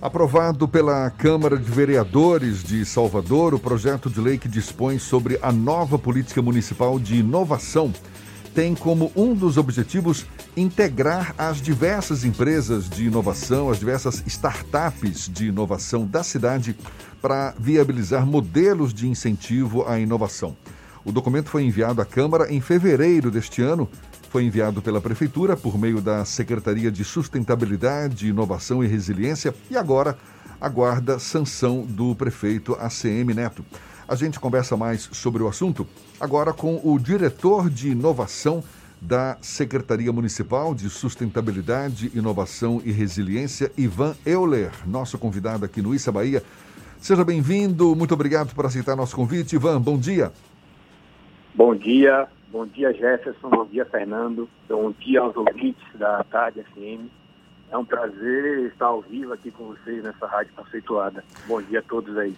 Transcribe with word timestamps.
Aprovado 0.00 0.68
pela 0.68 1.08
Câmara 1.08 1.56
de 1.56 1.70
Vereadores 1.70 2.62
de 2.62 2.84
Salvador, 2.84 3.54
o 3.54 3.58
projeto 3.58 4.10
de 4.10 4.20
lei 4.20 4.36
que 4.36 4.46
dispõe 4.46 4.98
sobre 4.98 5.38
a 5.40 5.50
nova 5.50 5.98
política 5.98 6.42
municipal 6.42 6.98
de 6.98 7.16
inovação 7.16 7.90
tem 8.54 8.74
como 8.74 9.10
um 9.16 9.34
dos 9.34 9.56
objetivos 9.56 10.26
integrar 10.54 11.34
as 11.36 11.62
diversas 11.62 12.24
empresas 12.24 12.88
de 12.88 13.06
inovação, 13.06 13.70
as 13.70 13.78
diversas 13.78 14.22
startups 14.26 15.30
de 15.30 15.48
inovação 15.48 16.06
da 16.06 16.22
cidade 16.22 16.76
para 17.20 17.54
viabilizar 17.58 18.26
modelos 18.26 18.92
de 18.92 19.08
incentivo 19.08 19.86
à 19.86 19.98
inovação. 19.98 20.56
O 21.04 21.12
documento 21.12 21.48
foi 21.48 21.64
enviado 21.64 22.02
à 22.02 22.04
Câmara 22.04 22.52
em 22.52 22.60
fevereiro 22.60 23.30
deste 23.30 23.62
ano 23.62 23.88
foi 24.36 24.44
enviado 24.44 24.82
pela 24.82 25.00
Prefeitura 25.00 25.56
por 25.56 25.78
meio 25.78 25.98
da 25.98 26.22
Secretaria 26.26 26.92
de 26.92 27.02
Sustentabilidade, 27.02 28.28
Inovação 28.28 28.84
e 28.84 28.86
Resiliência 28.86 29.54
e 29.70 29.78
agora 29.78 30.18
aguarda 30.60 31.18
sanção 31.18 31.86
do 31.88 32.14
prefeito 32.14 32.74
ACM 32.74 33.32
Neto. 33.34 33.64
A 34.06 34.14
gente 34.14 34.38
conversa 34.38 34.76
mais 34.76 35.08
sobre 35.10 35.42
o 35.42 35.48
assunto 35.48 35.86
agora 36.20 36.52
com 36.52 36.78
o 36.84 36.98
diretor 36.98 37.70
de 37.70 37.88
inovação 37.88 38.62
da 39.00 39.38
Secretaria 39.40 40.12
Municipal 40.12 40.74
de 40.74 40.90
Sustentabilidade, 40.90 42.12
Inovação 42.14 42.82
e 42.84 42.92
Resiliência, 42.92 43.72
Ivan 43.74 44.14
Euler, 44.26 44.70
nosso 44.86 45.16
convidado 45.16 45.64
aqui 45.64 45.80
no 45.80 45.94
Issa 45.94 46.12
Bahia. 46.12 46.42
Seja 47.00 47.24
bem-vindo, 47.24 47.96
muito 47.96 48.12
obrigado 48.12 48.54
por 48.54 48.66
aceitar 48.66 48.96
nosso 48.96 49.16
convite. 49.16 49.56
Ivan, 49.56 49.80
bom 49.80 49.96
dia. 49.96 50.30
Bom 51.56 51.74
dia, 51.74 52.28
Bom 52.56 52.64
dia, 52.64 52.92
Jefferson. 52.92 53.50
Bom 53.50 53.66
dia, 53.66 53.84
Fernando. 53.84 54.48
Bom 54.68 54.90
dia 54.98 55.20
aos 55.20 55.36
ouvintes 55.36 55.84
da 55.94 56.24
Tarde 56.24 56.62
FM. 56.62 57.10
É 57.70 57.76
um 57.76 57.84
prazer 57.84 58.70
estar 58.70 58.86
ao 58.86 59.02
vivo 59.02 59.32
aqui 59.32 59.50
com 59.50 59.64
vocês 59.64 60.02
nessa 60.02 60.26
rádio 60.26 60.52
conceituada. 60.56 61.24
Bom 61.46 61.60
dia 61.60 61.80
a 61.80 61.82
todos 61.82 62.16
aí. 62.16 62.34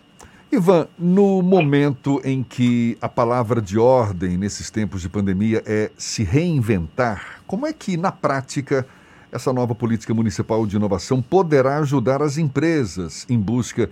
Ivan, 0.50 0.88
no 0.98 1.42
momento 1.42 2.20
em 2.24 2.42
que 2.42 2.96
a 3.00 3.08
palavra 3.08 3.60
de 3.60 3.78
ordem 3.78 4.38
nesses 4.38 4.70
tempos 4.70 5.02
de 5.02 5.08
pandemia 5.08 5.62
é 5.66 5.90
se 5.96 6.24
reinventar, 6.24 7.42
como 7.46 7.66
é 7.66 7.72
que, 7.72 7.96
na 7.96 8.10
prática, 8.10 8.86
essa 9.30 9.52
nova 9.52 9.74
política 9.74 10.14
municipal 10.14 10.66
de 10.66 10.74
inovação 10.74 11.20
poderá 11.20 11.78
ajudar 11.78 12.22
as 12.22 12.38
empresas 12.38 13.26
em 13.28 13.38
busca 13.38 13.90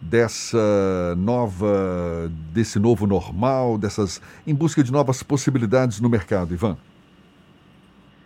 dessa 0.00 1.14
nova, 1.16 2.30
desse 2.52 2.78
novo 2.78 3.06
normal, 3.06 3.76
dessas 3.76 4.20
em 4.46 4.54
busca 4.54 4.82
de 4.82 4.92
novas 4.92 5.22
possibilidades 5.22 6.00
no 6.00 6.08
mercado, 6.08 6.54
Ivan? 6.54 6.76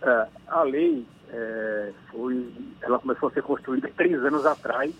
É, 0.01 0.27
a 0.47 0.63
lei 0.63 1.05
é, 1.29 1.91
foi, 2.11 2.47
ela 2.81 2.99
começou 2.99 3.29
a 3.29 3.31
ser 3.31 3.41
construída 3.41 3.89
três 3.95 4.23
anos 4.23 4.45
atrás 4.45 4.93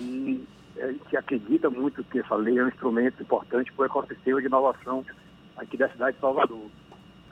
e 0.00 0.44
a 0.80 0.86
gente 0.88 1.16
acredita 1.16 1.70
muito 1.70 2.04
que 2.04 2.18
essa 2.18 2.34
lei 2.34 2.58
é 2.58 2.64
um 2.64 2.68
instrumento 2.68 3.22
importante 3.22 3.72
para 3.72 3.82
o 3.82 3.86
ecossistema 3.86 4.40
de 4.40 4.46
inovação 4.46 5.04
aqui 5.56 5.76
da 5.76 5.88
cidade 5.90 6.16
de 6.16 6.20
Salvador. 6.20 6.66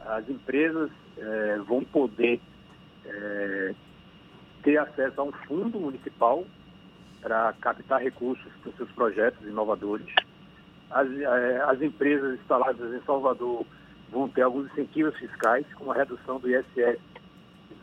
As 0.07 0.29
empresas 0.29 0.91
é, 1.17 1.59
vão 1.67 1.83
poder 1.85 2.41
é, 3.05 3.75
ter 4.63 4.79
acesso 4.79 5.21
a 5.21 5.25
um 5.25 5.33
fundo 5.47 5.79
municipal 5.79 6.45
para 7.25 7.55
captar 7.55 8.03
recursos 8.03 8.53
para 8.61 8.69
os 8.69 8.77
seus 8.77 8.91
projetos 8.91 9.41
inovadores. 9.49 10.07
As, 10.91 11.11
eh, 11.11 11.65
as 11.67 11.81
empresas 11.81 12.39
instaladas 12.39 12.93
em 12.93 13.03
Salvador 13.07 13.65
vão 14.13 14.29
ter 14.29 14.43
alguns 14.43 14.71
incentivos 14.73 15.17
fiscais, 15.17 15.65
como 15.75 15.91
a 15.91 15.95
redução 15.95 16.39
do 16.39 16.51
ISS 16.51 17.01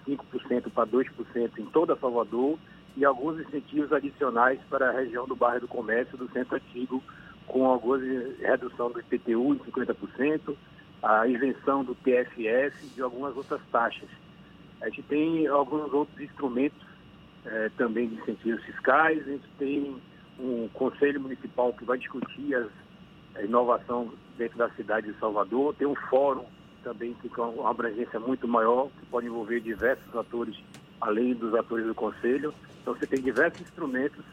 de 0.06 0.16
5% 0.16 0.69
para 0.69 0.86
2% 0.86 1.58
em 1.58 1.66
toda 1.66 1.97
Salvador 1.97 2.59
e 2.95 3.03
alguns 3.03 3.42
incentivos 3.42 3.92
adicionais 3.92 4.59
para 4.69 4.89
a 4.89 4.92
região 4.92 5.25
do 5.25 5.36
bairro 5.36 5.62
do 5.62 5.67
Comércio, 5.67 6.16
do 6.16 6.31
Centro 6.31 6.58
Antigo, 6.58 7.03
com 7.47 7.66
alguma 7.66 7.97
redução 8.39 8.92
do 8.92 9.00
IPTU 9.00 9.56
em 9.56 9.59
50%, 9.59 10.56
a 11.02 11.25
isenção 11.25 11.84
do 11.84 11.96
TFS 11.96 12.75
e 12.84 12.88
de 12.94 13.02
algumas 13.02 13.35
outras 13.35 13.62
taxas. 13.72 14.09
A 14.81 14.85
gente 14.90 15.02
tem 15.03 15.47
alguns 15.47 15.91
outros 15.91 16.22
instrumentos 16.22 16.91
é, 17.46 17.69
também 17.78 18.07
de 18.07 18.16
incentivos 18.16 18.63
fiscais. 18.63 19.19
A 19.28 19.31
gente 19.31 19.47
tem 19.57 20.02
um 20.40 20.68
conselho 20.74 21.22
municipal 21.22 21.74
que 21.74 21.85
vai 21.85 21.97
discutir 21.97 22.56
as, 22.56 22.68
a 23.35 23.41
inovação 23.44 24.12
dentro 24.38 24.57
da 24.57 24.69
cidade 24.72 25.12
de 25.12 25.19
Salvador. 25.19 25.75
Tem 25.75 25.88
um 25.88 25.96
fórum 25.96 26.46
também 26.84 27.13
que 27.22 27.29
tem 27.29 27.44
uma 27.44 27.69
abrangência 27.69 28.19
muito 28.19 28.47
maior, 28.47 28.90
que 29.00 29.06
pode 29.07 29.28
envolver 29.28 29.59
diversos 29.59 30.16
atores, 30.16 30.56
além 31.00 31.34
dos 31.34 31.53
atores 31.53 31.85
do 31.85 31.96
conselho. 31.96 32.53
Então 32.81 32.96
você 32.96 33.06
tem 33.06 33.22
diversos 33.22 33.62
instrumentos 33.62 34.23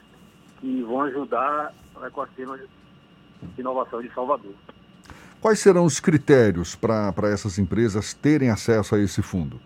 que 0.61 0.83
vão 0.83 1.03
ajudar 1.03 1.75
o 1.95 2.05
ecossistema 2.05 2.59
de 2.59 3.61
inovação 3.61 4.03
de 4.03 4.13
Salvador. 4.13 4.55
Quais 5.41 5.61
serão 5.61 5.85
os 5.85 6.01
critérios 6.01 6.75
para 6.75 7.29
essas 7.33 7.59
empresas 7.59 8.13
terem 8.13 8.51
acesso 8.51 8.95
a 8.95 8.99
esse 8.99 9.23
fundo? 9.23 9.61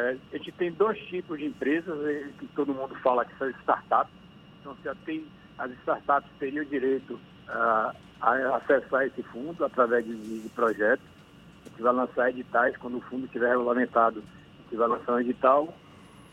É, 0.00 0.16
a 0.32 0.36
gente 0.38 0.52
tem 0.52 0.72
dois 0.72 0.98
tipos 1.08 1.38
de 1.38 1.46
empresas 1.46 2.06
é, 2.06 2.24
que 2.38 2.46
todo 2.48 2.72
mundo 2.72 2.94
fala 2.96 3.24
que 3.24 3.36
são 3.36 3.50
startups. 3.50 4.12
Então, 4.60 4.74
já 4.82 4.94
tem, 5.04 5.26
as 5.58 5.70
startups 5.72 6.30
teriam 6.38 6.64
direito 6.64 7.20
a, 7.48 7.94
a 8.20 8.56
acessar 8.56 9.06
esse 9.06 9.22
fundo 9.24 9.62
através 9.62 10.04
de, 10.06 10.14
de 10.14 10.48
projetos. 10.50 11.04
A 11.66 11.68
gente 11.68 11.82
vai 11.82 11.92
lançar 11.92 12.30
editais 12.30 12.76
quando 12.78 12.96
o 12.96 13.00
fundo 13.02 13.26
estiver 13.26 13.50
regulamentado. 13.50 14.22
A 14.22 14.62
gente 14.62 14.76
vai 14.76 14.88
lançar 14.88 15.12
um 15.12 15.20
edital 15.20 15.74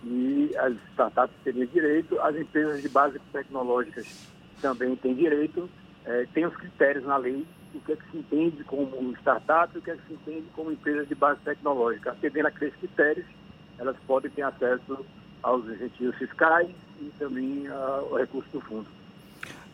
e 0.04 0.52
as 0.58 0.74
startups 0.92 1.36
teriam 1.44 1.66
direito. 1.66 2.20
As 2.22 2.36
empresas 2.36 2.82
de 2.82 2.88
base 2.88 3.20
tecnológicas 3.34 4.32
também 4.62 4.96
têm 4.96 5.14
direito. 5.14 5.70
É, 6.06 6.26
tem 6.34 6.46
os 6.46 6.56
critérios 6.56 7.06
na 7.06 7.18
lei 7.18 7.46
o 7.74 7.82
que 7.82 7.92
é 7.92 7.96
que 7.96 8.12
se 8.12 8.18
entende 8.18 8.64
como 8.64 9.12
startup 9.18 9.78
o 9.78 9.82
que 9.82 9.92
é 9.92 9.96
que 9.96 10.08
se 10.08 10.14
entende 10.14 10.48
como 10.56 10.72
empresa 10.72 11.06
de 11.06 11.16
base 11.16 11.40
tecnológica. 11.42 12.12
Atendendo 12.12 12.48
aqueles 12.48 12.76
critérios, 12.76 13.26
elas 13.80 13.96
podem 14.06 14.30
ter 14.32 14.42
acesso 14.42 15.06
aos 15.44 15.66
incentivos 15.70 16.16
fiscais 16.18 16.70
e 17.00 17.12
também 17.20 17.68
ao 17.68 18.18
recurso 18.18 18.50
do 18.52 18.62
fundo. 18.62 18.86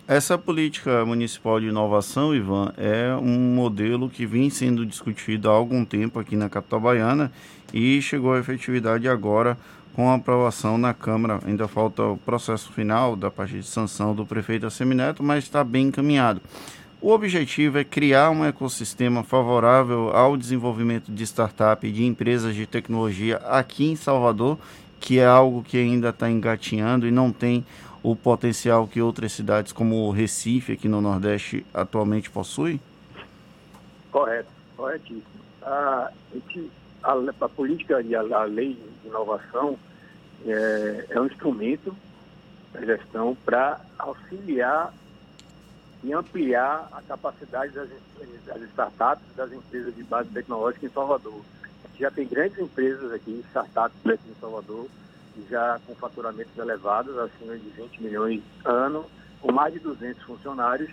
Essa 0.06 0.38
política 0.38 1.06
municipal 1.06 1.62
de 1.62 1.68
inovação, 1.68 2.36
Ivan, 2.36 2.74
é 2.76 3.16
um 3.16 3.56
modelo 3.56 4.10
que 4.10 4.26
vem 4.26 4.50
sendo 4.50 4.86
discutido 4.86 5.50
há 5.50 5.54
algum 5.54 5.86
tempo 5.86 6.20
aqui 6.20 6.36
na 6.36 6.50
capital 6.50 6.82
baiana 6.82 7.32
e 7.74 8.02
chegou 8.02 8.34
à 8.34 8.40
efetividade 8.40 9.08
agora 9.08 9.58
com 9.94 10.10
a 10.10 10.16
aprovação 10.16 10.78
na 10.78 10.94
Câmara. 10.94 11.40
Ainda 11.46 11.70
falta 11.70 12.04
o 12.04 12.18
processo 12.18 12.72
final 12.74 13.16
da 13.16 13.32
parte 13.32 13.56
de 13.56 13.64
sanção 13.64 14.14
do 14.14 14.26
prefeito 14.26 14.66
Assemineto, 14.66 15.24
mas 15.24 15.46
está 15.46 15.64
bem 15.64 15.88
encaminhado. 15.88 16.42
O 17.04 17.12
objetivo 17.12 17.78
é 17.78 17.84
criar 17.84 18.30
um 18.30 18.46
ecossistema 18.46 19.26
favorável 19.26 20.12
ao 20.16 20.38
desenvolvimento 20.38 21.12
de 21.12 21.24
startup 21.24 21.86
e 21.86 21.92
de 21.92 22.06
empresas 22.06 22.56
de 22.56 22.66
tecnologia 22.66 23.40
aqui 23.40 23.92
em 23.92 23.96
Salvador, 23.98 24.58
que 25.02 25.20
é 25.20 25.26
algo 25.26 25.62
que 25.62 25.78
ainda 25.78 26.12
está 26.12 26.30
engatinhando 26.30 27.06
e 27.06 27.12
não 27.12 27.30
tem 27.30 27.66
o 28.02 28.16
potencial 28.16 28.88
que 28.88 29.02
outras 29.02 29.34
cidades 29.34 29.74
como 29.74 30.10
Recife, 30.12 30.72
aqui 30.72 30.88
no 30.88 31.02
Nordeste, 31.02 31.66
atualmente 31.74 32.30
possuem? 32.30 32.80
Correto, 34.10 34.48
corretíssimo. 34.78 35.26
A, 35.62 36.10
a, 37.04 37.14
a 37.42 37.50
política 37.50 38.02
e 38.02 38.16
a, 38.16 38.22
a, 38.22 38.44
lei 38.46 38.78
de 39.02 39.10
inovação 39.10 39.78
é, 40.46 41.06
é 41.10 41.20
um 41.20 41.26
instrumento 41.26 41.94
da 42.72 42.80
gestão 42.86 43.36
para 43.44 43.82
auxiliar 44.00 44.94
e 46.04 46.14
ampliar 46.14 46.90
a 46.92 47.02
capacidade 47.02 47.72
das, 47.72 47.90
das 48.46 48.62
startups, 48.70 49.24
das 49.36 49.52
empresas 49.54 49.96
de 49.96 50.04
base 50.04 50.30
tecnológica 50.30 50.86
em 50.86 50.90
Salvador. 50.90 51.42
Já 51.98 52.12
tem 52.12 52.28
grandes 52.28 52.60
empresas 52.60 53.12
aqui, 53.14 53.44
startups 53.50 54.06
aqui 54.06 54.30
em 54.30 54.36
Salvador, 54.40 54.88
já 55.50 55.80
com 55.88 55.96
faturamentos 55.96 56.58
elevados, 56.58 57.18
acima 57.18 57.58
de 57.58 57.70
20 57.70 58.04
milhões 58.04 58.44
ano, 58.66 59.06
com 59.42 59.52
mais 59.52 59.74
de 59.74 59.80
200 59.80 60.22
funcionários, 60.24 60.92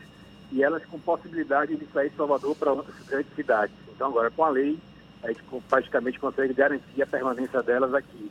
e 0.52 0.62
elas 0.62 0.84
com 0.86 0.98
possibilidade 0.98 1.76
de 1.76 1.86
sair 1.86 2.10
de 2.10 2.16
Salvador 2.16 2.54
para 2.56 2.72
outras 2.72 2.96
grandes 3.06 3.34
cidades. 3.34 3.74
Então, 3.88 4.08
agora, 4.08 4.30
com 4.30 4.44
a 4.44 4.50
lei, 4.50 4.78
a 5.22 5.28
gente 5.28 5.42
praticamente 5.68 6.18
consegue 6.18 6.54
garantir 6.54 7.02
a 7.02 7.06
permanência 7.06 7.62
delas 7.62 7.94
aqui. 7.94 8.30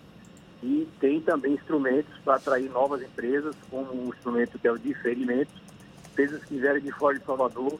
E 0.61 0.87
tem 0.99 1.21
também 1.21 1.53
instrumentos 1.53 2.13
para 2.23 2.35
atrair 2.35 2.69
novas 2.69 3.01
empresas, 3.01 3.55
como 3.69 3.91
o 3.91 4.05
um 4.05 4.09
instrumento 4.09 4.59
que 4.59 4.67
é 4.67 4.71
o 4.71 4.77
diferimento, 4.77 5.51
empresas 6.19 6.43
que 6.43 6.57
vierem 6.57 6.81
de 6.81 6.91
fora 6.91 7.17
de 7.17 7.25
Salvador 7.25 7.79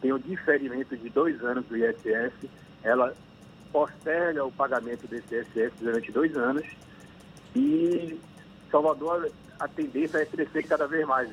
têm 0.00 0.12
um 0.12 0.18
diferimento 0.18 0.96
de 0.96 1.10
dois 1.10 1.42
anos 1.44 1.66
do 1.66 1.76
ISS, 1.76 2.32
ela 2.82 3.14
posterga 3.70 4.44
o 4.44 4.52
pagamento 4.52 5.06
desse 5.06 5.34
ISS 5.34 5.72
durante 5.80 6.10
dois 6.10 6.34
anos 6.36 6.64
e 7.54 8.18
Salvador, 8.70 9.30
a 9.60 9.68
tendência 9.68 10.18
é 10.18 10.26
crescer 10.26 10.62
cada 10.64 10.86
vez 10.86 11.06
mais. 11.06 11.28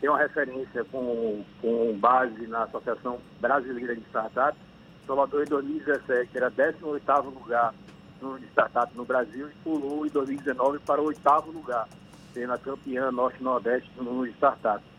Tem 0.00 0.10
uma 0.10 0.18
referência 0.18 0.84
com, 0.84 1.44
com 1.60 1.96
base 1.98 2.46
na 2.46 2.64
Associação 2.64 3.18
Brasileira 3.40 3.94
de 3.94 4.02
Startups. 4.02 4.60
Salvador, 5.06 5.44
em 5.44 5.48
2017, 5.48 6.36
era 6.36 6.50
18º 6.50 7.24
lugar 7.34 7.74
no 8.20 8.38
startup 8.38 8.94
no 8.96 9.04
Brasil 9.04 9.48
e 9.48 9.54
pulou 9.62 10.06
em 10.06 10.10
2019 10.10 10.78
para 10.80 11.00
o 11.00 11.06
oitavo 11.06 11.50
lugar. 11.50 11.88
sendo 12.34 12.52
a 12.52 12.58
campeã 12.58 13.10
norte-nordeste 13.10 13.90
no 13.96 14.26
startups. 14.26 14.89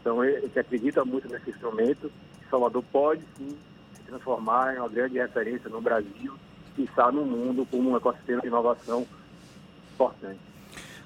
Então, 0.00 0.22
gente 0.24 0.58
acredita 0.58 1.04
muito 1.04 1.28
nesse 1.28 1.50
instrumento. 1.50 2.10
Salvador 2.50 2.82
pode, 2.90 3.22
sim, 3.36 3.56
se 3.94 4.02
transformar 4.02 4.74
em 4.74 4.78
uma 4.78 4.88
grande 4.88 5.18
referência 5.18 5.68
no 5.68 5.80
Brasil 5.80 6.34
e 6.76 6.84
está 6.84 7.12
no 7.12 7.24
mundo 7.24 7.66
como 7.70 7.90
um 7.90 7.96
ecossistema 7.96 8.40
de 8.40 8.46
inovação 8.46 9.06
importante. 9.94 10.38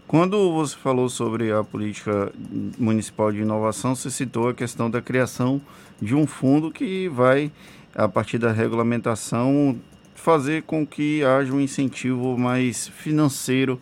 Quando 0.07 0.53
você 0.53 0.77
falou 0.77 1.09
sobre 1.09 1.51
a 1.53 1.65
política 1.65 2.33
municipal 2.79 3.33
de 3.33 3.39
inovação, 3.39 3.95
você 3.95 4.11
citou 4.11 4.49
a 4.49 4.55
questão 4.55 4.91
da 4.91 5.01
criação 5.01 5.61
de 6.01 6.15
um 6.15 6.27
fundo 6.27 6.71
que 6.71 7.09
vai, 7.09 7.51
a 7.95 8.09
partir 8.09 8.37
da 8.37 8.53
regulamentação, 8.53 9.79
fazer 10.15 10.65
com 10.65 10.87
que 10.87 11.25
haja 11.25 11.53
um 11.53 11.61
incentivo 11.61 12.37
mais 12.37 12.89
financeiro 12.89 13.81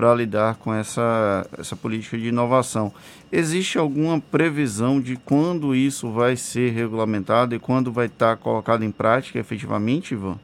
para 0.00 0.14
lidar 0.14 0.56
com 0.56 0.72
essa, 0.72 1.46
essa 1.58 1.76
política 1.76 2.16
de 2.16 2.28
inovação. 2.28 2.90
Existe 3.30 3.76
alguma 3.76 4.18
previsão 4.18 4.98
de 4.98 5.14
quando 5.14 5.74
isso 5.74 6.10
vai 6.10 6.36
ser 6.36 6.70
regulamentado 6.70 7.54
e 7.54 7.58
quando 7.58 7.92
vai 7.92 8.06
estar 8.06 8.38
colocado 8.38 8.82
em 8.82 8.90
prática 8.90 9.38
efetivamente, 9.38 10.14
Ivan? 10.14 10.38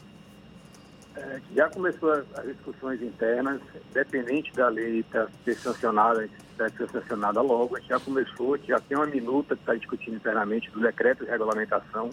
É, 1.16 1.40
já 1.54 1.70
começou 1.70 2.12
as, 2.12 2.26
discussões 2.44 3.00
internas, 3.00 3.58
dependente 3.94 4.52
da 4.52 4.68
lei 4.68 5.00
estar 5.00 5.26
ser 5.42 5.54
sancionada, 5.54 6.28
deve 6.58 6.76
ser 6.76 6.90
sancionada 6.90 7.40
logo, 7.40 7.80
já 7.88 7.98
começou, 7.98 8.58
já 8.58 8.78
tem 8.78 8.94
uma 8.94 9.06
minuta 9.06 9.56
que 9.56 9.62
está 9.62 9.74
discutindo 9.74 10.16
internamente 10.16 10.70
do 10.70 10.80
decreto 10.80 11.24
de 11.24 11.30
regulamentação. 11.30 12.10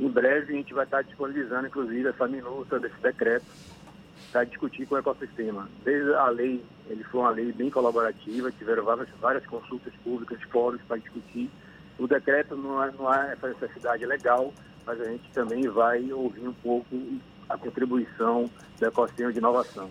Em 0.00 0.08
breve 0.08 0.52
a 0.52 0.56
gente 0.56 0.74
vai 0.74 0.86
estar 0.86 1.02
disponibilizando, 1.02 1.68
inclusive, 1.68 2.08
essa 2.08 2.26
minuta 2.26 2.80
desse 2.80 3.00
decreto 3.00 3.44
para 4.34 4.42
discutir 4.42 4.84
com 4.86 4.96
o 4.96 4.98
ecossistema. 4.98 5.68
Desde 5.84 6.12
a 6.14 6.26
lei, 6.26 6.60
ele 6.88 7.04
foi 7.04 7.20
uma 7.20 7.30
lei 7.30 7.52
bem 7.52 7.70
colaborativa, 7.70 8.50
tiveram 8.50 8.82
várias, 8.82 9.08
várias 9.20 9.46
consultas 9.46 9.94
públicas, 10.02 10.42
fóruns 10.50 10.82
para 10.88 10.96
discutir. 10.96 11.48
O 12.00 12.08
decreto 12.08 12.56
não 12.56 12.82
é, 12.82 12.90
não 12.98 13.14
é 13.14 13.32
essa 13.34 13.46
necessidade 13.46 14.04
legal, 14.04 14.52
mas 14.84 15.00
a 15.00 15.04
gente 15.04 15.30
também 15.32 15.68
vai 15.68 16.12
ouvir 16.12 16.48
um 16.48 16.52
pouco 16.52 16.96
a 17.48 17.56
contribuição 17.56 18.50
do 18.76 18.84
ecossistema 18.84 19.32
de 19.32 19.38
inovação. 19.38 19.88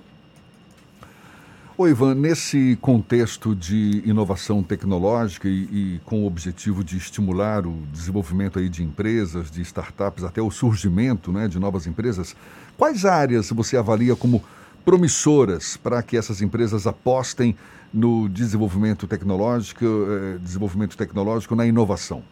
Oi, 1.75 1.89
Ivan, 1.89 2.13
nesse 2.13 2.77
contexto 2.79 3.55
de 3.55 4.07
inovação 4.07 4.61
tecnológica 4.61 5.47
e, 5.47 5.63
e, 5.95 6.01
com 6.05 6.21
o 6.21 6.27
objetivo 6.27 6.83
de 6.83 6.97
estimular 6.97 7.65
o 7.65 7.71
desenvolvimento 7.91 8.59
aí 8.59 8.69
de 8.69 8.83
empresas, 8.83 9.49
de 9.49 9.59
startups, 9.63 10.23
até 10.23 10.39
o 10.39 10.51
surgimento 10.51 11.31
né, 11.31 11.47
de 11.47 11.57
novas 11.57 11.87
empresas, 11.87 12.35
quais 12.77 13.05
áreas 13.05 13.49
você 13.49 13.75
avalia 13.75 14.15
como 14.15 14.43
promissoras 14.85 15.75
para 15.75 16.03
que 16.03 16.15
essas 16.15 16.43
empresas 16.43 16.85
apostem 16.85 17.57
no 17.91 18.29
desenvolvimento 18.29 19.07
tecnológico, 19.07 19.83
eh, 19.83 20.37
desenvolvimento 20.37 20.95
tecnológico 20.95 21.55
na 21.55 21.65
inovação? 21.65 22.23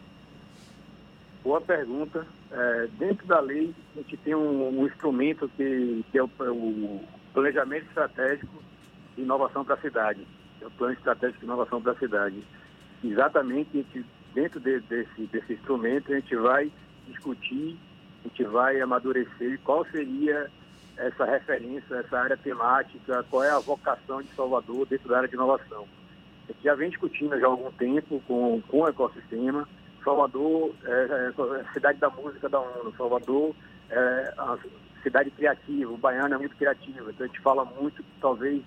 Boa 1.42 1.60
pergunta. 1.60 2.24
É, 2.52 2.88
dentro 2.96 3.26
da 3.26 3.40
lei, 3.40 3.74
a 3.96 3.98
gente 3.98 4.16
tem 4.18 4.36
um, 4.36 4.82
um 4.82 4.86
instrumento 4.86 5.50
que, 5.56 6.04
que 6.12 6.18
é 6.18 6.22
o, 6.22 6.30
o 6.38 7.00
planejamento 7.34 7.86
estratégico 7.86 8.62
de 9.16 9.22
inovação 9.22 9.64
para 9.64 9.74
a 9.74 9.80
cidade. 9.80 10.26
É 10.60 10.66
o 10.66 10.70
plano 10.70 10.94
estratégico 10.94 11.40
de 11.40 11.46
inovação 11.46 11.80
para 11.80 11.92
a 11.92 11.96
cidade. 11.96 12.42
Exatamente, 13.02 13.70
gente, 13.72 14.06
dentro 14.34 14.60
de, 14.60 14.80
desse, 14.80 15.22
desse 15.26 15.52
instrumento, 15.54 16.12
a 16.12 16.16
gente 16.16 16.36
vai 16.36 16.70
discutir, 17.08 17.76
a 18.24 18.28
gente 18.28 18.44
vai 18.44 18.80
amadurecer 18.80 19.58
qual 19.64 19.84
seria 19.86 20.50
essa 20.96 21.24
referência, 21.24 21.94
essa 21.96 22.18
área 22.18 22.36
temática, 22.36 23.24
qual 23.30 23.42
é 23.42 23.50
a 23.50 23.58
vocação 23.58 24.22
de 24.22 24.28
Salvador 24.34 24.86
dentro 24.86 25.08
da 25.08 25.16
área 25.18 25.28
de 25.28 25.34
inovação. 25.34 25.86
A 26.48 26.52
gente 26.52 26.62
já 26.62 26.74
vem 26.74 26.90
discutindo 26.90 27.38
já 27.38 27.46
há 27.46 27.50
algum 27.50 27.70
tempo 27.72 28.22
com, 28.26 28.60
com 28.68 28.80
o 28.80 28.88
ecossistema. 28.88 29.68
Salvador 30.04 30.74
é, 30.84 30.90
é 30.90 31.60
a 31.60 31.72
cidade 31.72 31.98
da 31.98 32.10
música 32.10 32.48
da 32.48 32.60
ONU. 32.60 32.92
Salvador 32.96 33.54
é 33.90 34.34
a 34.36 34.58
cidade 35.02 35.30
criativa. 35.30 35.92
O 35.92 35.96
baiano 35.96 36.34
é 36.34 36.38
muito 36.38 36.56
criativo. 36.56 37.10
Então 37.10 37.24
a 37.24 37.26
gente 37.26 37.40
fala 37.40 37.64
muito 37.64 38.02
que 38.02 38.20
talvez 38.20 38.62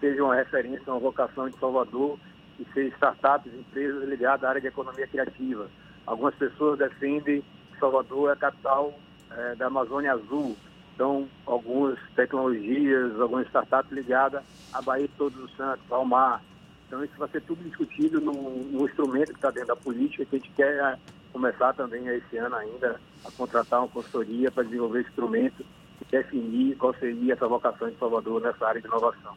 seja 0.00 0.24
uma 0.24 0.34
referência, 0.34 0.82
uma 0.86 0.98
vocação 0.98 1.48
de 1.48 1.56
Salvador 1.58 2.18
e 2.58 2.64
ser 2.72 2.88
startups, 2.94 3.52
empresas 3.52 4.08
ligadas 4.08 4.44
à 4.44 4.48
área 4.48 4.60
de 4.60 4.66
economia 4.66 5.06
criativa. 5.06 5.68
Algumas 6.06 6.34
pessoas 6.34 6.78
defendem 6.78 7.42
que 7.42 7.78
Salvador 7.78 8.30
é 8.30 8.32
a 8.32 8.36
capital 8.36 8.94
é, 9.30 9.54
da 9.54 9.66
Amazônia 9.66 10.12
Azul. 10.12 10.56
Então, 10.94 11.28
algumas 11.46 11.98
tecnologias, 12.14 13.18
algumas 13.20 13.46
startups 13.46 13.92
ligadas 13.92 14.42
à 14.72 14.82
Bahia 14.82 15.06
de 15.06 15.14
Todos 15.14 15.38
os 15.38 15.56
Santos, 15.56 15.84
ao 15.90 16.04
mar. 16.04 16.42
Então, 16.86 17.04
isso 17.04 17.14
vai 17.16 17.28
ser 17.28 17.40
tudo 17.42 17.62
discutido 17.62 18.20
no, 18.20 18.84
instrumento 18.84 19.28
que 19.28 19.38
está 19.38 19.50
dentro 19.50 19.68
da 19.68 19.76
política, 19.76 20.24
que 20.24 20.36
a 20.36 20.38
gente 20.38 20.50
quer 20.52 20.74
é, 20.74 20.98
começar 21.32 21.72
também 21.74 22.06
esse 22.08 22.36
ano 22.36 22.56
ainda 22.56 23.00
a 23.24 23.30
contratar 23.30 23.80
uma 23.80 23.88
consultoria 23.88 24.50
para 24.50 24.64
desenvolver 24.64 25.02
instrumento 25.02 25.64
e 26.00 26.04
definir 26.10 26.76
qual 26.76 26.92
seria 26.94 27.34
essa 27.34 27.46
vocação 27.46 27.88
de 27.88 27.96
Salvador 27.96 28.40
nessa 28.40 28.66
área 28.66 28.80
de 28.80 28.86
inovação. 28.86 29.36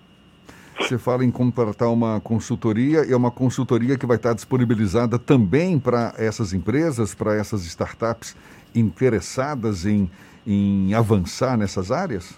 Você 0.80 0.98
fala 0.98 1.24
em 1.24 1.32
contratar 1.32 1.92
uma 1.92 2.20
consultoria 2.20 3.06
e 3.06 3.12
é 3.12 3.16
uma 3.16 3.32
consultoria 3.32 3.98
que 3.98 4.06
vai 4.06 4.18
estar 4.18 4.34
disponibilizada 4.34 5.20
também 5.20 5.80
para 5.80 6.14
essas 6.18 6.54
empresas, 6.54 7.14
para 7.14 7.36
essas 7.36 7.64
startups 7.64 8.36
interessadas 8.74 9.86
em, 9.86 10.10
em 10.46 10.94
avançar 10.94 11.58
nessas 11.58 11.92
áreas? 11.92 12.38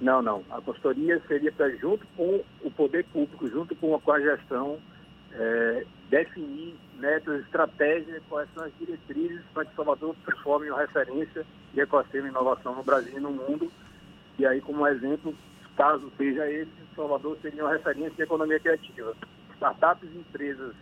Não, 0.00 0.22
não. 0.22 0.44
A 0.50 0.60
consultoria 0.60 1.20
seria 1.26 1.50
para, 1.50 1.68
junto 1.76 2.06
com 2.16 2.40
o 2.62 2.70
poder 2.70 3.04
público, 3.06 3.48
junto 3.48 3.74
com 3.74 4.00
a, 4.12 4.20
gestão, 4.20 4.78
é, 5.32 5.84
definir 6.08 6.76
metas, 6.98 7.40
estratégias, 7.42 8.22
quais 8.28 8.48
são 8.54 8.64
as 8.64 8.72
diretrizes 8.78 9.42
para 9.52 9.64
que 9.64 9.74
Salvador 9.74 10.14
transforme 10.24 10.70
uma 10.70 10.80
referência 10.80 11.44
de 11.74 11.80
ecossistema 11.80 12.28
e 12.28 12.30
inovação 12.30 12.76
no 12.76 12.84
Brasil 12.84 13.18
e 13.18 13.20
no 13.20 13.32
mundo. 13.32 13.70
E 14.38 14.46
aí, 14.46 14.60
como 14.60 14.86
exemplo, 14.86 15.34
caso 15.78 16.10
seja 16.18 16.50
esse, 16.50 16.68
Salvador 16.96 17.38
seria 17.40 17.64
uma 17.64 17.72
referência 17.72 18.10
de 18.10 18.22
economia 18.22 18.58
criativa. 18.58 19.14
Startups 19.54 20.08
e 20.12 20.18
empresas 20.18 20.74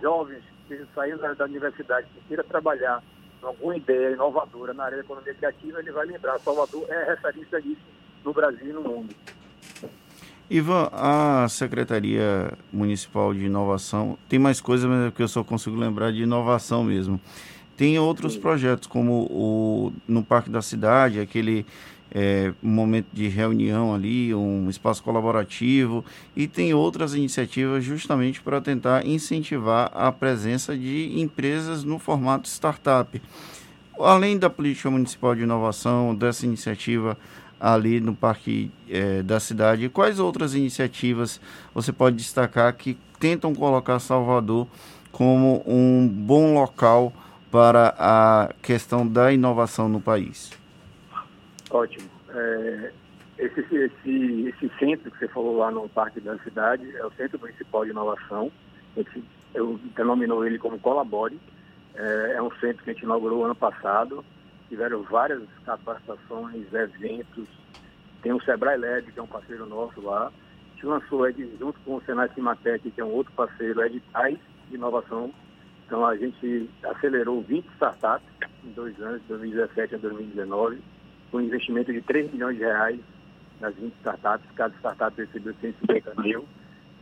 jovens 0.00 0.42
que 0.68 0.78
saindo 0.94 1.18
da, 1.18 1.32
da 1.32 1.46
universidade, 1.46 2.06
que 2.14 2.28
queira 2.28 2.44
trabalhar 2.44 3.02
com 3.40 3.46
alguma 3.48 3.76
ideia 3.76 4.12
inovadora 4.12 4.74
na 4.74 4.84
área 4.84 4.98
da 4.98 5.04
economia 5.04 5.34
criativa, 5.34 5.80
ele 5.80 5.90
vai 5.90 6.06
lembrar, 6.06 6.38
Salvador 6.38 6.86
é 6.88 7.10
referência 7.10 7.60
disso 7.62 7.80
no 8.22 8.32
Brasil 8.32 8.68
e 8.68 8.72
no 8.72 8.82
mundo. 8.82 9.14
Ivan, 10.50 10.90
a 10.92 11.48
Secretaria 11.48 12.52
Municipal 12.70 13.32
de 13.32 13.46
Inovação 13.46 14.18
tem 14.28 14.38
mais 14.38 14.60
coisas, 14.60 14.88
mas 14.88 15.08
é 15.08 15.10
que 15.10 15.22
eu 15.22 15.28
só 15.28 15.42
consigo 15.42 15.76
lembrar 15.76 16.12
de 16.12 16.22
inovação 16.22 16.84
mesmo. 16.84 17.18
Tem 17.74 17.98
outros 17.98 18.34
Sim. 18.34 18.40
projetos, 18.40 18.86
como 18.86 19.26
o 19.30 19.92
no 20.06 20.22
Parque 20.22 20.50
da 20.50 20.60
Cidade, 20.60 21.20
aquele 21.20 21.64
é, 22.14 22.52
um 22.62 22.68
momento 22.68 23.06
de 23.12 23.26
reunião 23.28 23.94
ali, 23.94 24.34
um 24.34 24.68
espaço 24.68 25.02
colaborativo 25.02 26.04
e 26.36 26.46
tem 26.46 26.74
outras 26.74 27.14
iniciativas 27.14 27.82
justamente 27.82 28.40
para 28.40 28.60
tentar 28.60 29.06
incentivar 29.06 29.90
a 29.94 30.12
presença 30.12 30.76
de 30.76 31.18
empresas 31.18 31.84
no 31.84 31.98
formato 31.98 32.46
startup. 32.48 33.20
Além 33.98 34.38
da 34.38 34.50
política 34.50 34.90
municipal 34.90 35.34
de 35.34 35.42
inovação, 35.42 36.14
dessa 36.14 36.44
iniciativa 36.44 37.16
ali 37.58 38.00
no 38.00 38.14
Parque 38.14 38.70
é, 38.90 39.22
da 39.22 39.40
Cidade, 39.40 39.88
quais 39.88 40.18
outras 40.18 40.54
iniciativas 40.54 41.40
você 41.74 41.92
pode 41.92 42.16
destacar 42.16 42.74
que 42.74 42.98
tentam 43.18 43.54
colocar 43.54 43.98
Salvador 44.00 44.66
como 45.10 45.62
um 45.66 46.08
bom 46.08 46.54
local 46.54 47.12
para 47.50 47.94
a 47.98 48.50
questão 48.60 49.06
da 49.06 49.32
inovação 49.32 49.88
no 49.88 50.00
país? 50.00 50.61
Ótimo. 51.72 52.08
É, 52.28 52.92
esse, 53.38 53.60
esse, 53.60 54.48
esse 54.48 54.78
centro 54.78 55.10
que 55.10 55.18
você 55.18 55.28
falou 55.28 55.56
lá 55.56 55.70
no 55.70 55.88
Parque 55.88 56.20
da 56.20 56.38
Cidade 56.40 56.94
é 56.96 57.04
o 57.04 57.10
Centro 57.12 57.40
Municipal 57.40 57.84
de 57.84 57.90
Inovação. 57.90 58.52
Esse, 58.94 59.24
eu 59.54 59.80
denominou 59.96 60.46
ele 60.46 60.58
como 60.58 60.78
Colabore. 60.78 61.40
É, 61.94 62.34
é 62.36 62.42
um 62.42 62.50
centro 62.56 62.84
que 62.84 62.90
a 62.90 62.92
gente 62.92 63.04
inaugurou 63.04 63.44
ano 63.44 63.54
passado. 63.54 64.22
Tiveram 64.68 65.02
várias 65.02 65.42
capacitações, 65.64 66.72
eventos. 66.72 67.48
Tem 68.22 68.32
o 68.32 68.42
Sebrae 68.42 68.76
Lab, 68.76 69.10
que 69.10 69.18
é 69.18 69.22
um 69.22 69.26
parceiro 69.26 69.64
nosso 69.64 70.00
lá. 70.02 70.26
A 70.26 70.74
gente 70.74 70.86
lançou, 70.86 71.26
junto 71.58 71.80
com 71.80 71.96
o 71.96 72.02
Senai 72.02 72.28
Cimatec, 72.34 72.90
que 72.90 73.00
é 73.00 73.04
um 73.04 73.12
outro 73.12 73.32
parceiro, 73.32 73.82
editais 73.82 74.38
de 74.68 74.74
inovação. 74.74 75.32
Então 75.86 76.04
a 76.04 76.16
gente 76.16 76.68
acelerou 76.84 77.40
20 77.42 77.64
startups 77.74 78.28
em 78.62 78.72
dois 78.72 78.98
anos, 79.00 79.22
de 79.22 79.28
2017 79.28 79.94
a 79.94 79.98
2019 79.98 80.78
com 80.78 81.01
um 81.32 81.40
investimento 81.40 81.92
de 81.92 82.00
3 82.02 82.32
milhões 82.32 82.56
de 82.56 82.64
reais 82.64 83.00
nas 83.60 83.74
20 83.74 83.92
startups, 83.98 84.50
cada 84.54 84.74
startup 84.76 85.16
recebeu 85.16 85.54
150 85.60 86.20
mil. 86.20 86.44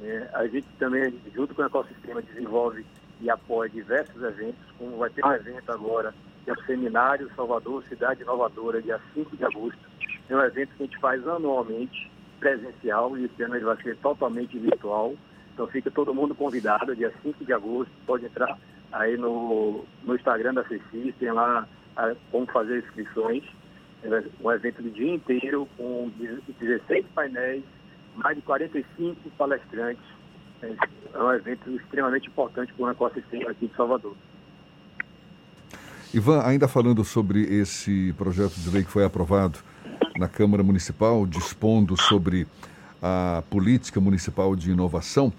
É, 0.03 0.31
a 0.35 0.47
gente 0.47 0.67
também, 0.79 1.15
junto 1.35 1.55
com 1.55 1.63
o 1.63 1.65
ecossistema, 1.65 2.23
desenvolve 2.23 2.85
e 3.21 3.29
apoia 3.29 3.69
diversos 3.69 4.23
eventos, 4.23 4.61
como 4.79 4.97
vai 4.97 5.11
ter 5.11 5.25
um 5.25 5.33
evento 5.33 5.71
agora, 5.71 6.15
que 6.45 6.51
é 6.51 6.53
o 6.53 6.65
Seminário 6.65 7.31
Salvador 7.37 7.85
Cidade 7.85 8.23
Inovadora, 8.23 8.81
dia 8.81 9.01
5 9.15 9.37
de 9.37 9.45
agosto. 9.45 9.79
É 10.29 10.37
um 10.37 10.41
evento 10.41 10.71
que 10.77 10.83
a 10.83 10.87
gente 10.87 10.99
faz 10.99 11.27
anualmente, 11.27 12.11
presencial, 12.39 13.17
e 13.19 13.25
esse 13.25 13.43
ano 13.43 13.57
ele 13.57 13.65
vai 13.65 13.77
ser 13.83 13.97
totalmente 13.99 14.59
virtual. 14.59 15.15
Então 15.53 15.67
fica 15.67 15.91
todo 15.91 16.15
mundo 16.15 16.35
convidado, 16.35 16.97
dia 16.97 17.13
5 17.23 17.45
de 17.45 17.53
agosto, 17.53 17.93
pode 18.07 18.25
entrar 18.25 18.57
aí 18.93 19.17
no, 19.17 19.85
no 20.03 20.15
Instagram 20.15 20.55
da 20.55 20.65
CECIS, 20.65 21.15
tem 21.19 21.31
lá 21.31 21.69
a, 21.97 22.15
como 22.31 22.47
fazer 22.47 22.79
inscrições. 22.79 23.45
É 24.03 24.23
um 24.43 24.51
evento 24.51 24.83
do 24.83 24.91
dia 24.91 25.15
inteiro 25.15 25.69
com 25.77 26.11
16 26.61 27.07
painéis, 27.15 27.63
mais 28.17 28.37
de 28.37 28.43
45 28.43 29.31
palestrantes. 29.37 30.03
É 30.63 31.19
um 31.19 31.33
evento 31.33 31.71
extremamente 31.71 32.29
importante 32.29 32.73
para 32.75 32.87
o 32.87 32.91
ecossistema 32.91 33.51
aqui 33.51 33.67
de 33.67 33.77
Salvador. 33.77 34.15
Ivan, 36.13 36.43
ainda 36.43 36.67
falando 36.67 37.05
sobre 37.05 37.43
esse 37.43 38.13
projeto 38.15 38.55
de 38.55 38.69
lei 38.71 38.83
que 38.83 38.91
foi 38.91 39.05
aprovado 39.05 39.59
na 40.17 40.27
Câmara 40.27 40.63
Municipal, 40.63 41.25
dispondo 41.27 41.97
sobre 41.97 42.47
a 43.01 43.43
política 43.49 44.01
municipal 44.01 44.57
de 44.57 44.73
inovação, 44.73 45.33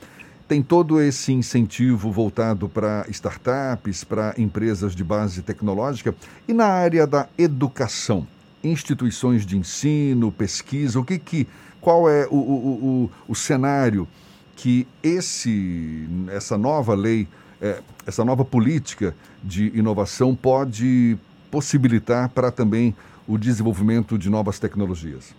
tem 0.48 0.62
todo 0.62 1.02
esse 1.02 1.32
incentivo 1.32 2.12
voltado 2.12 2.68
para 2.68 3.06
startups, 3.10 4.04
para 4.04 4.34
empresas 4.38 4.96
de 4.96 5.04
base 5.04 5.42
tecnológica 5.42 6.16
e 6.48 6.54
na 6.54 6.66
área 6.66 7.06
da 7.06 7.28
educação, 7.38 8.28
instituições 8.64 9.46
de 9.46 9.58
ensino, 9.58 10.32
pesquisa, 10.32 11.00
o 11.00 11.06
que 11.06 11.18
que, 11.18 11.48
qual 11.80 12.10
é 12.10 12.28
o, 12.28 12.36
o, 12.36 13.06
o, 13.06 13.12
o 13.28 13.36
cenário 13.36 14.08
que 14.56 14.88
esse, 15.02 16.08
essa 16.30 16.58
nova 16.58 16.94
lei, 16.94 17.28
é, 17.60 17.82
essa 18.06 18.24
nova 18.24 18.46
política 18.46 19.16
de 19.44 19.76
inovação 19.78 20.36
pode 20.36 21.18
possibilitar 21.50 22.30
para 22.30 22.52
também 22.52 22.96
o 23.28 23.38
desenvolvimento 23.38 24.18
de 24.18 24.30
novas 24.30 24.60
tecnologias? 24.60 25.34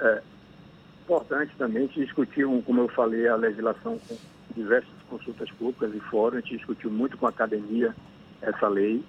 É 0.00 0.22
importante 1.04 1.52
também 1.56 1.84
a 1.84 1.86
gente 1.86 2.04
discutiu, 2.04 2.62
como 2.64 2.82
eu 2.82 2.88
falei, 2.88 3.26
a 3.26 3.34
legislação 3.36 3.98
com 4.06 4.16
diversas 4.54 4.90
consultas 5.08 5.50
públicas 5.52 5.94
e 5.94 6.00
fóruns, 6.00 6.38
a 6.38 6.40
gente 6.40 6.56
discutiu 6.58 6.90
muito 6.90 7.16
com 7.16 7.26
a 7.26 7.30
academia 7.30 7.94
essa 8.42 8.68
lei. 8.68 9.02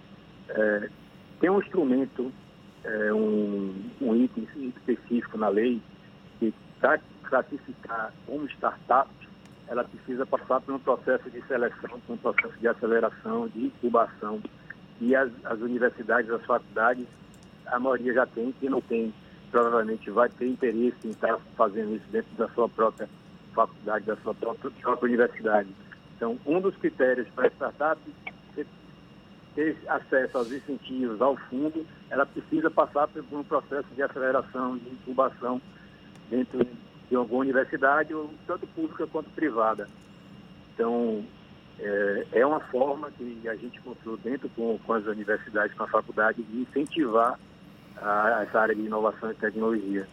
É, 0.48 0.90
tem 1.40 1.50
um 1.50 1.60
instrumento, 1.60 2.32
é, 2.84 3.14
um, 3.14 3.74
um 4.02 4.16
item 4.16 4.48
específico 4.76 5.38
na 5.38 5.50
lei 5.50 5.82
que 6.40 6.54
para 6.80 7.00
classificar 7.24 8.14
como 8.26 8.46
startup, 8.50 9.10
ela 9.68 9.84
precisa 9.84 10.26
passar 10.26 10.62
por 10.62 10.74
um 10.74 10.80
processo 10.80 11.30
de 11.30 11.42
seleção, 11.48 12.00
por 12.00 12.14
um 12.14 12.18
processo 12.18 12.58
de 12.60 12.68
aceleração, 12.68 13.48
de 13.50 13.66
incubação. 13.66 14.42
E 15.00 15.16
as, 15.16 15.32
as 15.46 15.60
universidades, 15.60 16.30
as 16.32 16.44
faculdades, 16.46 17.06
a 17.68 17.80
maioria 17.80 18.14
já 18.14 18.26
tem, 18.26 18.54
quem 18.60 18.70
não 18.70 18.82
tem, 18.82 19.14
provavelmente 19.52 20.10
vai 20.10 20.30
ter 20.30 20.48
interesse 20.48 20.98
em 21.06 21.12
estar 21.12 21.38
fazendo 21.56 21.96
isso 21.96 22.06
dentro 22.12 22.36
da 22.36 22.48
sua 22.50 22.68
própria 22.68 23.08
faculdade, 23.54 24.06
da 24.06 24.16
sua 24.18 24.34
própria, 24.34 24.72
própria 24.82 25.08
universidade. 25.08 25.70
Então, 26.16 26.38
um 26.46 26.60
dos 26.60 26.76
critérios 26.78 27.28
para 27.30 27.48
startup 27.52 28.02
ter 29.56 29.78
acesso 29.88 30.38
aos 30.38 30.52
incentivos, 30.52 31.22
ao 31.22 31.36
fundo, 31.36 31.86
ela 32.10 32.26
precisa 32.26 32.70
passar 32.70 33.08
por 33.08 33.24
um 33.32 33.44
processo 33.44 33.88
de 33.96 34.02
aceleração, 34.02 34.78
de 34.78 34.90
incubação 34.90 35.62
dentro 36.30 36.66
de 37.10 37.16
alguma 37.16 37.42
universidade, 37.42 38.14
tanto 38.46 38.68
pública 38.68 39.08
quanto 39.08 39.30
privada. 39.32 39.88
Então, 40.74 41.24
é, 41.80 42.28
é 42.34 42.46
uma 42.46 42.60
forma 42.60 43.10
que 43.12 43.48
a 43.48 43.56
gente 43.56 43.80
construiu 43.82 44.18
dentro 44.18 44.50
com, 44.50 44.78
com 44.80 44.94
as 44.94 45.06
universidades, 45.06 45.76
com 45.76 45.84
a 45.84 45.88
faculdade, 45.88 46.44
de 46.44 46.62
incentivar 46.62 47.40
a, 47.98 48.44
essa 48.44 48.60
área 48.60 48.76
de 48.76 48.82
inovação 48.82 49.32
e 49.32 49.36
tecnologia. 49.36 50.08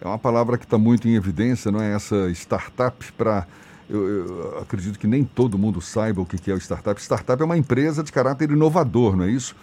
É 0.00 0.06
uma 0.06 0.18
palavra 0.18 0.56
que 0.56 0.64
está 0.64 0.78
muito 0.78 1.08
em 1.08 1.14
evidência, 1.14 1.72
não 1.72 1.80
é? 1.80 1.94
Essa 1.94 2.30
startup 2.30 3.12
para. 3.12 3.46
Eu, 3.88 4.06
eu, 4.06 4.58
acredito 4.58 4.98
que 4.98 5.06
nem 5.06 5.24
todo 5.24 5.58
mundo 5.58 5.80
saiba 5.80 6.20
o 6.20 6.26
que 6.26 6.50
é 6.50 6.54
o 6.54 6.58
startup. 6.58 7.00
Startup 7.00 7.40
é 7.40 7.44
uma 7.44 7.56
empresa 7.56 8.02
de 8.02 8.12
caráter 8.12 8.50
inovador, 8.50 9.16
não 9.16 9.24
é 9.24 9.30
isso? 9.30 9.56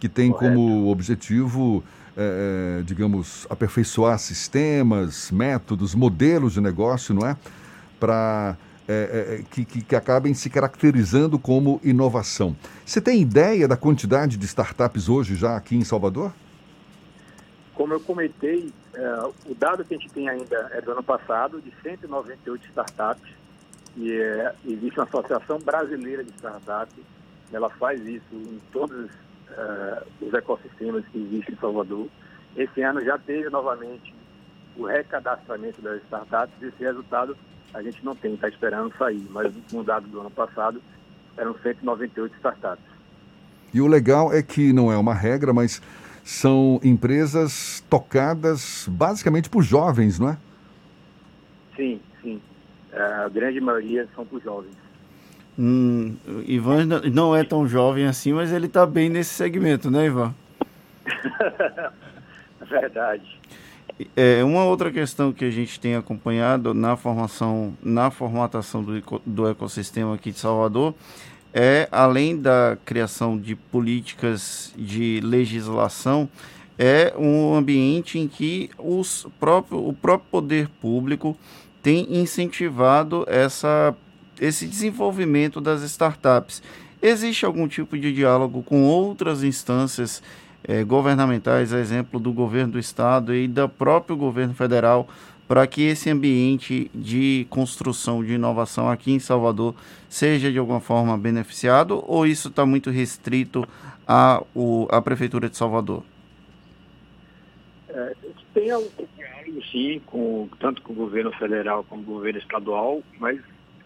Que 0.00 0.08
tem 0.08 0.30
Correto. 0.32 0.54
como 0.54 0.88
objetivo 0.88 1.84
é, 2.18 2.82
digamos, 2.84 3.46
aperfeiçoar 3.48 4.18
sistemas, 4.18 5.30
métodos, 5.30 5.94
modelos 5.94 6.54
de 6.54 6.60
negócio, 6.60 7.14
não 7.14 7.24
é? 7.24 7.36
Para 8.00 8.56
é, 8.88 9.38
é, 9.40 9.44
que, 9.48 9.64
que, 9.64 9.94
acabem 9.94 10.34
se 10.34 10.50
caracterizando 10.50 11.38
como 11.38 11.80
inovação. 11.84 12.56
Você 12.84 13.00
tem 13.00 13.20
ideia 13.20 13.68
da 13.68 13.76
quantidade 13.76 14.36
de 14.36 14.46
startups 14.46 15.08
hoje 15.08 15.36
já 15.36 15.56
aqui 15.56 15.76
em 15.76 15.84
Salvador? 15.84 16.32
Como 17.74 17.92
eu 17.92 18.00
comentei, 18.00 18.72
é, 18.94 19.22
o 19.46 19.54
dado 19.54 19.84
que 19.84 19.94
a 19.94 19.98
gente 19.98 20.10
tem 20.10 20.28
ainda 20.28 20.70
é 20.72 20.80
do 20.80 20.90
ano 20.90 21.02
passado, 21.04 21.60
de 21.60 21.72
198 21.82 22.66
startups, 22.66 23.30
e 23.98 24.12
é, 24.12 24.54
existe 24.64 24.98
uma 24.98 25.06
associação 25.06 25.58
brasileira 25.58 26.22
de 26.22 26.30
startups, 26.30 27.04
ela 27.52 27.68
faz 27.68 28.00
isso 28.06 28.32
em 28.32 28.60
todos 28.72 29.06
uh, 29.06 30.06
os 30.20 30.32
ecossistemas 30.32 31.04
que 31.08 31.18
existem 31.18 31.54
em 31.54 31.58
Salvador. 31.58 32.06
Esse 32.56 32.80
ano 32.80 33.04
já 33.04 33.18
teve 33.18 33.50
novamente 33.50 34.14
o 34.76 34.86
recadastramento 34.86 35.82
das 35.82 36.00
startups. 36.04 36.62
Esse 36.62 36.84
resultado 36.84 37.36
a 37.74 37.82
gente 37.82 38.04
não 38.04 38.14
tem, 38.14 38.34
está 38.34 38.48
esperando 38.48 38.96
sair, 38.96 39.26
mas 39.30 39.52
no 39.72 39.82
dado 39.82 40.06
do 40.06 40.20
ano 40.20 40.30
passado 40.30 40.80
eram 41.36 41.56
198 41.58 42.36
startups. 42.36 42.84
E 43.74 43.80
o 43.80 43.86
legal 43.88 44.32
é 44.32 44.42
que 44.42 44.72
não 44.72 44.92
é 44.92 44.96
uma 44.96 45.12
regra, 45.12 45.52
mas 45.52 45.82
são 46.22 46.80
empresas 46.84 47.82
tocadas 47.90 48.86
basicamente 48.88 49.50
por 49.50 49.62
jovens, 49.62 50.20
não 50.20 50.30
é? 50.30 50.38
Sim, 51.76 52.00
a 52.98 53.28
grande 53.28 53.60
maioria 53.60 54.08
são 54.14 54.24
por 54.24 54.42
jovens. 54.42 54.72
Hum, 55.58 56.16
Ivan 56.46 56.86
não 57.12 57.34
é 57.34 57.42
tão 57.42 57.66
jovem 57.66 58.06
assim, 58.06 58.32
mas 58.32 58.52
ele 58.52 58.66
está 58.66 58.86
bem 58.86 59.08
nesse 59.08 59.34
segmento, 59.34 59.90
né, 59.90 60.06
Ivan? 60.06 60.34
Verdade. 62.68 63.38
É, 64.14 64.44
uma 64.44 64.64
outra 64.64 64.92
questão 64.92 65.32
que 65.32 65.44
a 65.44 65.50
gente 65.50 65.80
tem 65.80 65.96
acompanhado 65.96 66.72
na 66.72 66.96
formação, 66.96 67.76
na 67.82 68.10
formatação 68.10 68.84
do, 68.84 69.20
do 69.26 69.48
ecossistema 69.48 70.14
aqui 70.14 70.30
de 70.30 70.38
Salvador 70.38 70.94
é, 71.52 71.88
além 71.90 72.36
da 72.40 72.76
criação 72.84 73.38
de 73.38 73.56
políticas 73.56 74.72
de 74.76 75.20
legislação, 75.22 76.28
é 76.78 77.12
um 77.18 77.54
ambiente 77.54 78.18
em 78.18 78.28
que 78.28 78.70
os 78.78 79.26
próprio, 79.40 79.86
o 79.88 79.92
próprio 79.92 80.30
poder 80.30 80.68
público 80.80 81.36
tem 81.82 82.06
incentivado 82.10 83.24
essa 83.28 83.94
esse 84.40 84.66
desenvolvimento 84.66 85.60
das 85.60 85.82
startups. 85.82 86.62
Existe 87.02 87.44
algum 87.44 87.66
tipo 87.66 87.98
de 87.98 88.12
diálogo 88.12 88.62
com 88.62 88.84
outras 88.84 89.42
instâncias 89.42 90.22
eh, 90.64 90.84
governamentais, 90.84 91.72
a 91.72 91.78
exemplo 91.78 92.18
do 92.20 92.32
governo 92.32 92.74
do 92.74 92.78
estado 92.78 93.34
e 93.34 93.48
do 93.48 93.68
próprio 93.68 94.16
governo 94.16 94.54
federal, 94.54 95.08
para 95.46 95.66
que 95.66 95.82
esse 95.82 96.10
ambiente 96.10 96.90
de 96.94 97.46
construção 97.48 98.22
de 98.22 98.34
inovação 98.34 98.88
aqui 98.88 99.12
em 99.12 99.18
Salvador 99.18 99.74
seja 100.08 100.52
de 100.52 100.58
alguma 100.58 100.80
forma 100.80 101.16
beneficiado 101.16 102.04
ou 102.06 102.26
isso 102.26 102.48
está 102.48 102.66
muito 102.66 102.90
restrito 102.90 103.66
à, 104.06 104.42
à 104.90 105.00
Prefeitura 105.00 105.48
de 105.48 105.56
Salvador? 105.56 106.02
É, 107.88 108.12
tem 108.52 108.70
sim, 109.70 110.00
com, 110.06 110.48
tanto 110.58 110.82
com 110.82 110.92
o 110.92 110.96
governo 110.96 111.32
federal 111.32 111.84
como 111.84 112.04
com 112.04 112.12
o 112.12 112.14
governo 112.14 112.38
estadual, 112.38 113.02
mas 113.18 113.40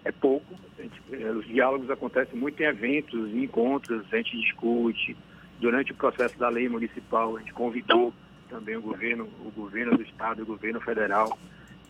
é 0.04 0.12
pouco. 0.12 0.54
Gente, 0.78 1.00
é, 1.12 1.31
os 1.31 1.47
diálogos 1.47 1.90
acontecem 1.90 2.38
muito 2.38 2.61
em 2.61 2.66
eventos, 2.66 3.31
em 3.31 3.45
encontros, 3.45 4.04
a 4.12 4.16
gente 4.16 4.37
discute. 4.40 5.16
Durante 5.61 5.92
o 5.92 5.95
processo 5.95 6.37
da 6.38 6.49
lei 6.49 6.69
municipal, 6.69 7.37
a 7.37 7.40
gente 7.40 7.52
convidou 7.52 8.12
também 8.49 8.76
o 8.76 8.83
governo, 8.83 9.28
o 9.45 9.50
governo 9.50 9.97
do 9.97 10.02
estado 10.02 10.40
e 10.40 10.42
o 10.42 10.47
governo 10.47 10.81
federal. 10.81 11.38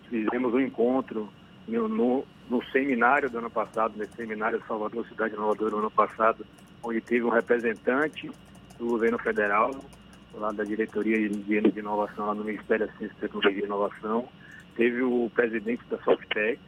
Fizemos 0.09 0.52
um 0.52 0.61
encontro 0.61 1.29
no, 1.67 1.88
no, 1.88 2.25
no 2.50 2.62
seminário 2.67 3.31
do 3.31 3.38
ano 3.38 3.50
passado, 3.50 3.95
nesse 3.97 4.14
seminário 4.14 4.62
Salvador, 4.69 5.07
Cidade 5.09 5.35
Inovadora, 5.35 5.71
no 5.71 5.79
ano 5.79 5.91
passado, 5.91 6.45
onde 6.83 7.00
teve 7.00 7.25
um 7.25 7.31
representante 7.31 8.31
do 8.79 8.87
governo 8.87 9.19
federal, 9.19 9.71
lá 10.35 10.53
da 10.53 10.65
Diretoria 10.65 11.29
de 11.29 11.79
Inovação, 11.79 12.27
lá 12.27 12.35
no 12.35 12.45
Ministério 12.45 12.87
da 12.87 12.93
Ciência, 12.95 13.17
Tecnologia 13.21 13.62
e 13.62 13.65
Inovação. 13.65 14.29
Teve 14.77 15.03
o 15.03 15.31
presidente 15.35 15.83
da 15.91 15.99
Softec, 15.99 16.59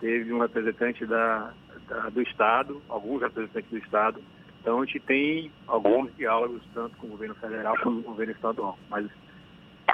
teve 0.00 0.32
um 0.32 0.40
representante 0.40 1.06
da, 1.06 1.52
da, 1.88 2.08
do 2.10 2.22
Estado, 2.22 2.82
alguns 2.88 3.22
representantes 3.22 3.70
do 3.70 3.78
Estado. 3.78 4.20
Então 4.60 4.80
a 4.80 4.84
gente 4.84 5.00
tem 5.00 5.50
alguns 5.66 6.14
diálogos, 6.16 6.62
tanto 6.74 6.96
com 6.96 7.06
o 7.06 7.10
governo 7.10 7.34
federal 7.36 7.76
como 7.82 8.02
com 8.02 8.08
o 8.08 8.12
governo 8.12 8.32
estadual, 8.32 8.78
mas 8.88 9.06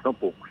são 0.03 0.13
poucos. 0.13 0.51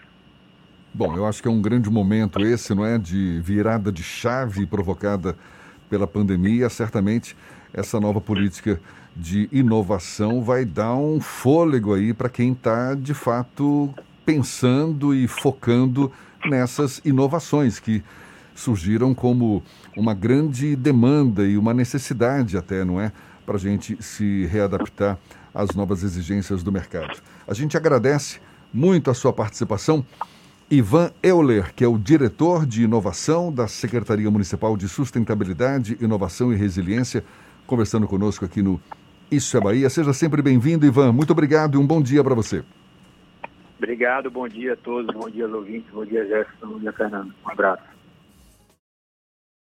Bom, 0.94 1.16
eu 1.16 1.28
acho 1.28 1.42
que 1.42 1.48
é 1.48 1.52
um 1.52 1.62
grande 1.62 1.90
momento 1.90 2.40
esse, 2.40 2.74
não 2.74 2.86
é? 2.86 2.98
De 2.98 3.40
virada 3.42 3.92
de 3.92 4.02
chave 4.02 4.66
provocada 4.66 5.38
pela 5.90 6.08
pandemia. 6.08 6.70
Certamente 6.70 7.38
essa 7.74 8.00
nova 8.00 8.20
política 8.20 8.82
de 9.18 9.50
inovação 9.52 10.44
vai 10.44 10.64
dar 10.64 10.96
um 10.96 11.20
fôlego 11.20 11.96
aí 11.96 12.14
para 12.14 12.30
quem 12.30 12.52
está, 12.52 12.94
de 12.94 13.16
fato, 13.16 13.92
pensando 14.24 15.14
e 15.14 15.28
focando 15.28 16.12
nessas 16.46 17.02
inovações 17.04 17.80
que 17.80 18.04
surgiram 18.54 19.16
como 19.16 19.64
uma 19.96 20.14
grande 20.14 20.76
demanda 20.76 21.46
e 21.48 21.58
uma 21.58 21.74
necessidade 21.74 22.58
até, 22.58 22.86
não 22.86 23.02
é? 23.02 23.12
Para 23.46 23.56
a 23.56 23.60
gente 23.60 23.98
se 24.02 24.46
readaptar 24.46 25.18
às 25.54 25.72
novas 25.72 26.04
exigências 26.04 26.62
do 26.62 26.72
mercado. 26.72 27.20
A 27.48 27.54
gente 27.54 27.76
agradece 27.76 28.40
muito 28.72 29.10
a 29.10 29.14
sua 29.14 29.34
participação. 29.34 30.06
Ivan 30.70 31.12
Euler, 31.24 31.74
que 31.74 31.84
é 31.84 31.88
o 31.88 31.98
diretor 31.98 32.66
de 32.66 32.84
inovação 32.84 33.52
da 33.52 33.68
Secretaria 33.68 34.30
Municipal 34.30 34.76
de 34.76 34.88
Sustentabilidade, 34.88 35.98
Inovação 36.02 36.52
e 36.52 36.58
Resiliência, 36.58 37.24
conversando 37.66 38.08
conosco 38.08 38.44
aqui 38.44 38.62
no 38.62 38.80
Isso 39.32 39.58
é 39.58 39.62
Bahia. 39.62 39.90
Seja 39.90 40.14
sempre 40.14 40.42
bem-vindo, 40.42 40.86
Ivan. 40.86 41.12
Muito 41.12 41.32
obrigado 41.32 41.76
e 41.76 41.78
um 41.78 41.86
bom 41.86 42.02
dia 42.02 42.24
para 42.24 42.36
você. 42.36 42.64
Obrigado, 43.78 44.32
bom 44.32 44.48
dia 44.48 44.74
a 44.74 44.76
todos, 44.76 45.14
bom 45.16 45.30
dia 45.30 45.46
aos 45.46 45.54
ouvintes, 45.54 45.90
bom 45.94 46.04
dia 46.04 46.26
Jefferson, 46.26 46.68
bom 46.68 46.80
dia 46.80 46.92
Fernando. 46.92 47.32
Um 47.46 47.52
abraço. 47.52 47.97